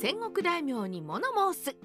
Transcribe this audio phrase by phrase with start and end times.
[0.00, 1.76] 戦国大名に物申す。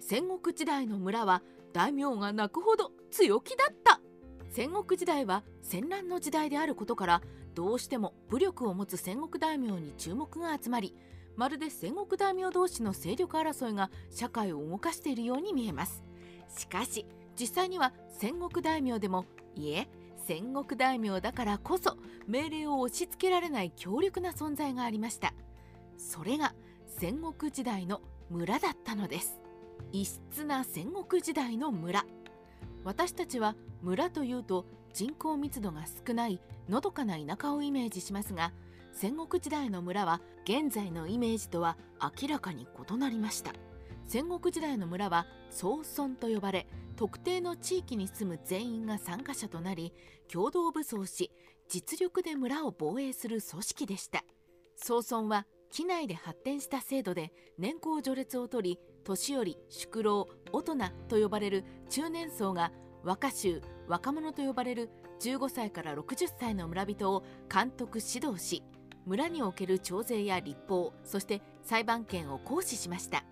[0.00, 4.00] 戦国時代の村は大名が泣くほど強気だった。
[4.50, 7.22] 戦国時代は戦乱の時代であることから
[7.54, 10.96] どうしても武力を持つ戦国大名に注目が集まり
[11.36, 16.02] まるで戦国大名同士の勢力争いが社会を動かしているように見えます。
[16.48, 17.06] しかし
[17.38, 19.24] 実際には戦国大名でも
[19.54, 19.86] いえ
[20.26, 25.32] 戦国大名だからこそ命令を押し付けられない強力な存在がありました。
[25.96, 26.54] それが
[26.98, 29.40] 戦国時代の村だったのです。
[29.90, 32.04] 異質な戦国時代の村。
[32.84, 38.52] 私たちは村というと人口密度が少ないのどかな田舎をイメージしますが
[38.92, 41.76] 戦国時代の村は現在のイメージとは
[42.20, 43.52] 明らかに異なりました。
[44.06, 49.92] 戦国時代の村は総村と呼ばれ特定の地域に住む全員が参加者となり
[50.30, 51.32] 共同武装し
[51.68, 54.22] 実力で村を防衛する組織でした。
[54.76, 60.76] 総村は機内で発展した制度で年功序列を取り年寄り宿老大人
[61.08, 62.70] と呼ばれる中年層が
[63.02, 68.62] 若衆若者と呼ばれる15歳から60歳の村人を監督指導し
[69.06, 73.24] 村における徴税や立法そして裁判権を行使しました。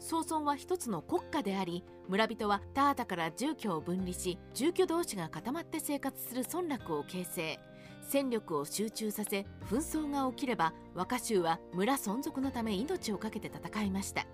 [0.00, 7.60] 総村は一つの国家であり村人は田畑から住居を分離し住居同士が固まって生活する村落を形成。
[8.08, 14.26] 戦力を集中させ紛争が起きれば若衆は村存続のため命を懸けて戦いました。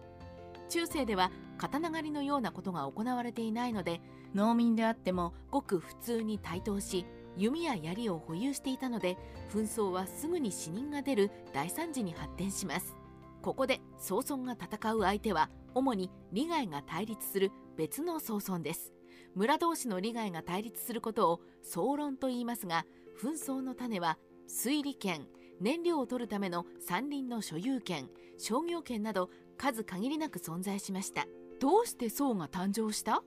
[0.68, 4.00] 中世では刀狩りのようなことが行われていないので
[4.34, 7.04] 農民であってもごく普通に台頭し
[7.36, 9.16] 弓や槍を保有していたので
[9.52, 12.94] 紛争はすぐに死人が出る大惨事に発展します。
[13.42, 18.92] ここで総村が戦う相手は主に利害が対立する別の総村です。
[19.34, 22.86] 村同士の利害が対立することを総論と言いますが
[23.20, 25.26] 紛争の種は水利権
[25.60, 31.26] 燃料を取るための山林の所有権商業権など数限りなく存在しました。
[31.60, 33.22] どうして宋が誕生した？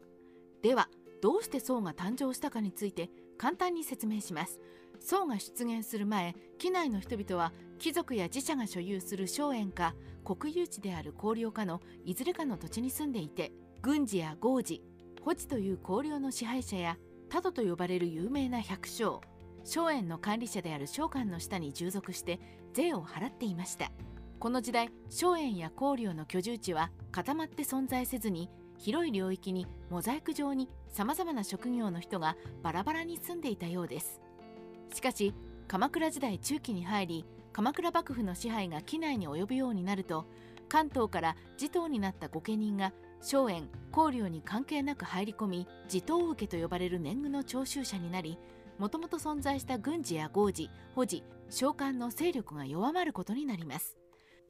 [0.62, 0.90] では
[1.22, 4.60] どうして宋が誕生したかについて簡単に説明します。
[5.00, 9.96] 宋が出現する前機内の人々は貴族や自社が所有する荘園か
[10.26, 14.82] 国有地である公領かのいずれかの土地に住んでいて軍事や豪事
[15.22, 16.98] 保持という公領の支配者や
[17.30, 19.22] 多度と呼ばれる有名な百姓
[19.68, 22.40] 荘園の管理者である商館の下に従属して
[22.74, 23.92] 税を払っていました。
[24.40, 34.22] この時代荘園や公領の居住地は固まって存在せずに広い領域にモザイク状にさまざまな職業の人がバラバラに住んでいたようです。
[34.94, 35.34] しかし
[35.68, 40.28] 鎌倉時代中期に入り鎌倉幕府の支配が機内に及ぶようになると
[40.70, 48.38] 関東から持統になった御家人が荘園公領に関係なく入り込み持統受けと呼ばれる年貢の徴収者になり
[48.78, 53.98] もともと存在した軍事や豪事保持召喚の勢力が弱まることになります。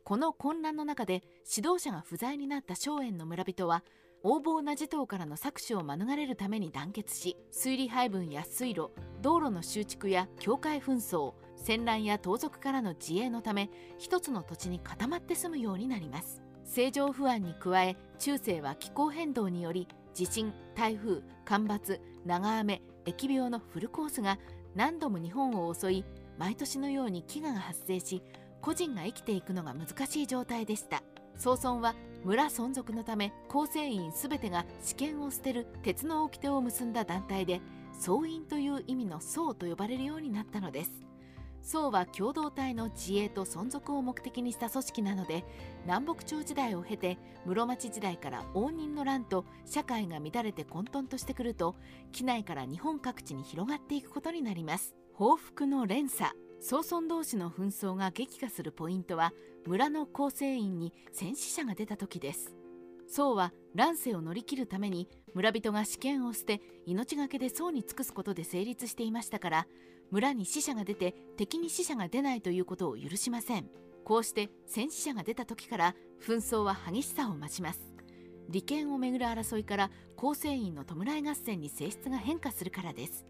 [0.03, 1.21] この混乱の中で
[1.53, 3.83] 指導者が不在になった荘園の村人は
[4.23, 8.89] 横暴な持統からの搾取を免れるために団結し水利配分や水路
[9.21, 16.41] 道路の修築や境界紛争戦乱や盗賊からの自衛のため一つの土地に固まって住むようになります。
[16.63, 24.38] 政情不安に加え中世は気候変動により地震台風干ばつ長雨疫病のフルコースが
[24.75, 26.06] 何度も日本を襲い
[26.38, 28.22] 毎年のように飢餓が発生し
[28.62, 31.01] 個人が生きていくのが難しい状態でした。
[31.38, 37.62] 総村は村存続のため構成員すべてが試験を捨てる鉄の掟を結んだ団体で
[38.00, 41.06] 総員という意味の僧と呼ばれるようになったのです。
[41.67, 45.44] 宋は共同体の自衛と存続を目的にした組織なので
[45.83, 51.75] 南北朝時代を経て室町時代から応仁の乱と社会が乱れて混沌としてくると
[52.13, 54.95] 機内から日本各地に広がっていくことになります。
[55.13, 56.31] 報復の連鎖。
[56.61, 59.33] 総村同士の紛争が激化するポイントは
[59.66, 62.56] 村の構成員に戦死者が出た時です。
[63.09, 69.67] 宋は乱世を乗り切るために村人が試験を捨て命がけで宋に尽くすことで成立していましたから
[70.12, 73.69] 村に死者が出て敵に死者が出ないということを許しません。
[74.06, 75.95] こうして戦死者が出た時から
[76.25, 77.81] 紛争は激しさを増します。
[78.50, 83.25] 利権をめぐる争いから構成員の弔い合戦に性質が変化するからです。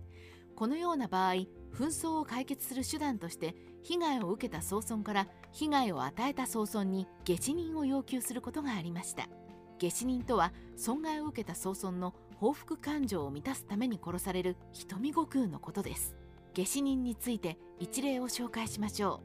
[0.56, 9.28] このような場合紛争を解決する手段として被害を受けた総村から被害を与えた総村に下死人を要求することがありました。
[9.80, 16.16] 下死人とは損害を受けた総村の報復感情を満たすために殺される瞳悟空のことです。
[16.58, 19.22] 下死人について一例を紹介しましょ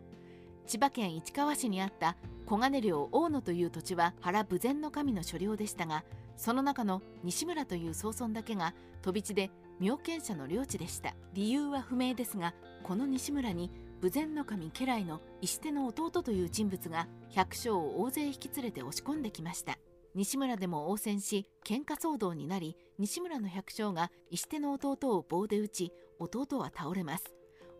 [0.66, 0.68] う。
[0.68, 6.04] 千葉県市川市にあった小金領大野という土地は原武前の神の所領でしたが
[6.36, 9.50] その中の西村という総村だけが飛び地で
[9.80, 11.14] 妙見者の領地でした。
[11.32, 12.52] 理由は不明ですが
[12.82, 13.70] この西村に
[14.02, 19.78] 豊前の神家来の石手の弟という人物が百姓を大勢引き連れて押し込んできました。
[20.14, 25.90] 西村でも応戦し喧嘩騒動になり西村の百姓が石手の弟を棒で打ち
[26.22, 27.34] 弟は倒れます。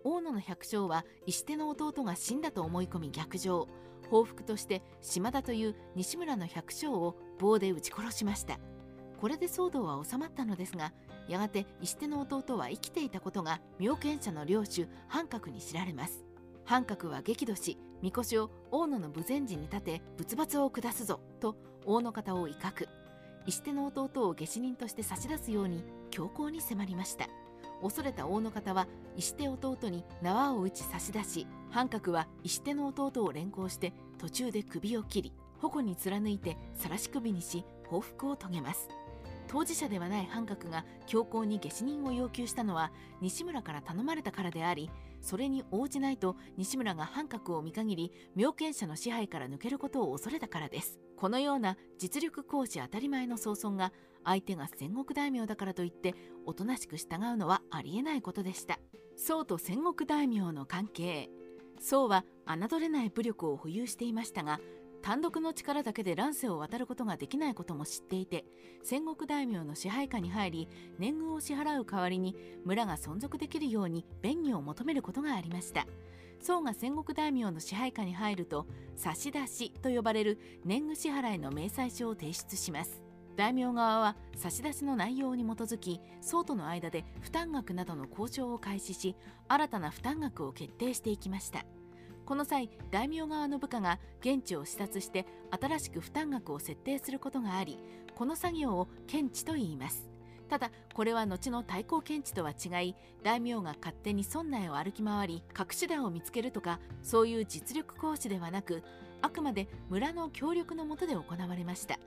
[0.05, 3.69] 大野の百姓は石手の弟が死んだと思い込み逆上。
[4.11, 8.59] 報復として島田という西村の百姓を棒で撃ち殺しました。
[9.21, 10.93] これで騒動は収まったのですが
[11.29, 16.25] やがて石手の弟は生きていたことが妙見者の領主半角に知られます。
[16.65, 21.57] 半角は激怒しみこしを大野の豊前寺に立て仏罰を下すぞと
[21.87, 22.89] 大野方を威嚇。
[23.47, 27.29] 石手の弟を下手人として差し出すように強行に迫りました。
[27.83, 28.87] 恐れた大野方は
[29.17, 38.89] 石手弟に縄を打ち差し出し半角は石手の弟を連行して途中で首を切り矛に貫いて晒し首にし報復を遂げます。
[39.49, 42.91] 当事者ではない半角が強行に下手人を要求したのは
[43.21, 44.89] 西村から頼まれたからであり
[45.21, 50.99] それに応じないと西村が半角を見限り妙見者の支配から抜けることを恐れたからです。
[51.23, 53.93] このような実力行使当たり前の総尊が
[54.25, 56.17] 相手が戦国大名だからといって
[56.47, 58.81] おとなしく従うのはありえないことでした。
[59.15, 61.31] 宋と戦国大名の関係。
[61.79, 64.59] 宋は侮れない武力を保有していましたが
[65.03, 68.45] 単独の力だけで乱世を渡ることができないことも知っていて
[68.85, 70.69] 戦国大名の支配下に入り
[70.99, 75.87] 年貢を支払う代わりに村が存続できるように便宜を求めることがありました。
[76.41, 78.67] 宋が戦国大名の支配下に入ると
[78.97, 83.01] 差し出しと呼ばれる年貢支払いの明細書を提出します。
[83.37, 89.17] 大名側は差し出しの内容に基づき宋との間で負担額などの交渉を開始し
[89.49, 91.65] 新たな負担額を決定していきました。
[92.25, 97.79] この際大名側の部下が現地を視察して新しく負担額を設定することがあり
[98.15, 100.09] この作業を検知と言います。
[100.49, 108.83] ただこれは後の対抗検知とは違い大名が勝手に村内を歩き回り隠し田を見つけるとかそういう実力行使ではなく
[109.23, 111.99] あくまで村の協力のもとで行われました。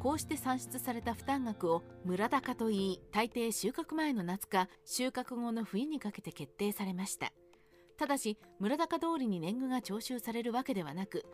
[0.00, 7.32] こうして算出された負担額を村高といい大抵収穫前の夏か収穫後の冬にかけて決定されました。
[7.96, 11.24] ただし村高通りに年貢が徴収されるわけではなく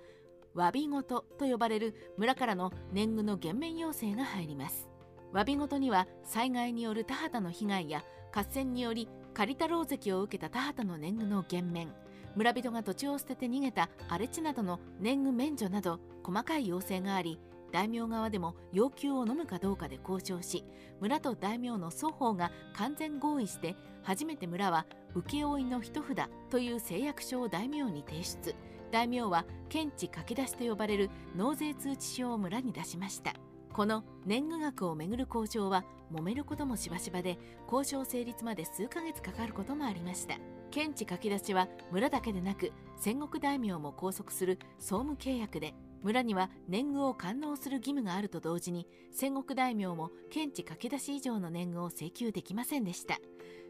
[0.55, 4.89] 詫び事とと呼ばれる村からの年貢の減免要請が入ります。
[5.33, 8.03] 詫び事には災害による田畑の被害や
[8.35, 11.93] 合戦により借りたろう石を受けた田畑の年貢の減免
[12.35, 17.39] 村人が土地を捨てて逃げた荒れ地などの年貢免除など細かい要請があり
[17.71, 20.65] 大名側でも要求を飲むかどうかで交渉し
[21.01, 28.55] 村と大名の双方が完全合意して初めて村は請負の一札という誓約書を大名に提出。
[28.91, 33.35] 大名は検地書き出しと呼ばれる納税通知書を村に出しました。
[33.73, 37.39] この年貢額をめぐる交渉は揉めることもしばしばで
[37.71, 40.35] 交渉成立まで数ヶ月かかることもありました。
[40.73, 53.19] 検地書き出しは村だけでなく戦国大名も拘束する総務契約で村には年貢を完納する義務があると同時に戦国大名も検地書き出し以上の年貢を請求できませんでした。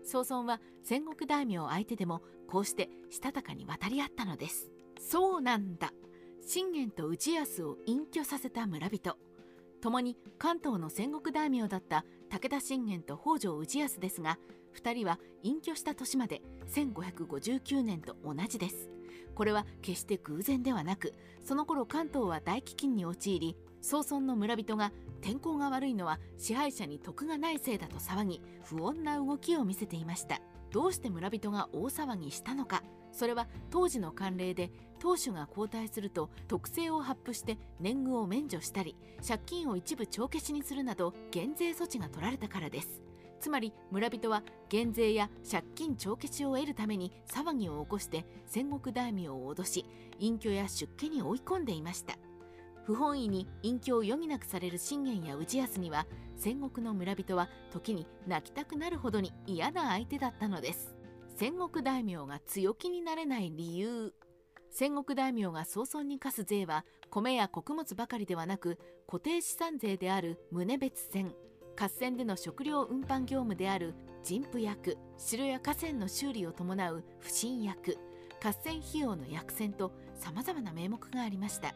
[0.04, 4.70] 曹操は戦国大名相手でもこうしてしたたかに渡り合ったのです。
[4.98, 5.92] そうなんだ。
[6.46, 9.16] 信玄と氏康を隠居させた村人。
[9.80, 14.38] 共に関東の戦国大名だった武田信玄と北条氏康ですが
[14.76, 18.90] 2人は隠居した年まで1559年と同じです。
[19.40, 24.92] これは決して偶然ではなくその頃関東は大飢饉に陥り早々の村人が
[25.22, 30.42] 天候が悪いのは支配者に得がないせいだと騒ぎ不穏な動きを見せていました。
[30.70, 32.82] どうして村人が大騒ぎしたのか
[33.12, 38.94] それは当時の慣例で当主が交代すると特性を発布して年貢を免除したり
[39.26, 43.09] 借金を一部帳消しにするなど減税措置が取られたからです。
[43.40, 49.86] つまり村人は減税や借金帳消しを得るために騒ぎを起こして戦国大名を脅し
[50.18, 52.18] 隠居や出家に追い込んでいました。
[52.84, 56.06] 不本意に隠居を余儀なくされる信玄や氏康には
[56.36, 60.94] 戦国の村人は時に泣きたくなるほどに嫌な相手だったのです。
[61.36, 64.12] 戦国大名が強気になれない理由。
[64.70, 71.34] 戦国大名が早々に課す税は米や穀物ばかりではなく固定資産税である宗別線
[71.80, 77.96] 合戦での食料運搬業務である人夫役城や河川の修理を伴う不審役
[78.44, 81.74] 合戦費用の役船とさまざまな名目がありました。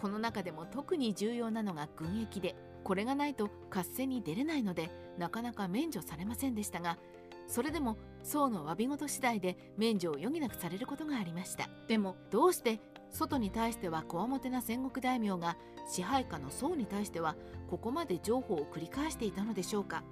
[0.00, 6.98] この中でも特に重要なのが軍役でこれがないと合戦に出れないのでなかなか免除されませんでしたが
[7.46, 11.68] それでも宋の詫び事次第で免除を余儀なくされることがありました。
[11.88, 15.56] でもどうして外に対してはこわもてな戦国大名が
[15.88, 17.36] 支配下の宋に対しては
[17.68, 20.02] ここまで譲歩を繰り返していたのでしょうか。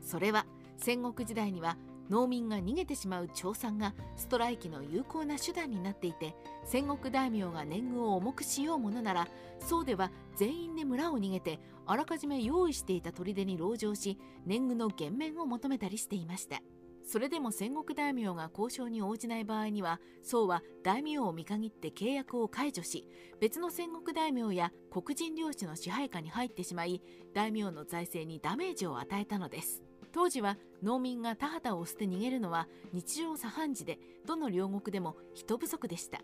[0.00, 1.76] それは戦国時代には
[2.10, 9.28] 農民が逃げてしまう調産がストライキの有効な手段になっていて戦国大名が年貢を重くしようものなら
[9.58, 16.60] そうでは全員で村を逃げてあらかじめ用意していた砦に籠城し年貢の減免を求めたりしていました
[17.06, 23.08] それでも戦国大名が交渉に応じない場合には宋は大名を見限って契約を解除し
[23.40, 27.00] 別の戦国大名や黒人領主の支配下に入ってしまい
[27.32, 29.82] 大名の財政にダメージを与えたのです。
[30.12, 36.20] 当時は農民が田畑を捨て逃げるのは日常茶飯事でどの両国でも人不足でした。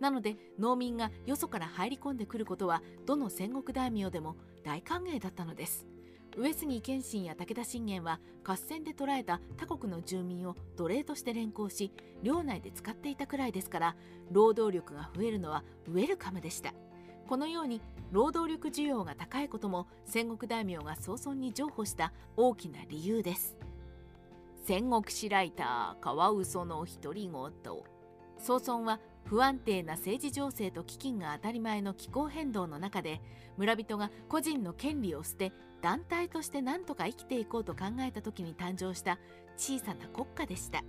[0.00, 5.91] なので農民がよそから入り込んでくることはどの戦国大名でも大歓迎だったのです。
[6.36, 13.96] 上杉謙信や武田信玄は合戦で捕らえた他国の住民を奴隷として連行し領内で使っていたくらいですから
[14.30, 16.72] 労働力が増えるのはウェルカムでした。
[17.28, 23.56] このように労働力需要が高いことも戦国大名が早々に譲歩した大きな理由です。
[24.64, 27.32] 戦国史ライターカワウソの独り言。
[28.38, 33.20] 早々は不安定な政治情勢と飢饉が当たり前の気候変動の中で
[33.56, 39.18] 村人が個人の権利を捨て団体として何とか生きていこうと考えた時に誕生した
[39.56, 40.82] 小さな国家でした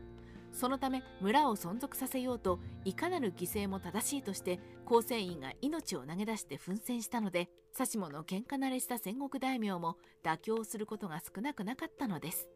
[0.54, 12.48] そのため村を存続させようといかなる犠牲も正しいとして構成員が命を投げ出して奮戦したので指し物喧嘩慣れした戦国大名も妥協することが少なくなかったのです。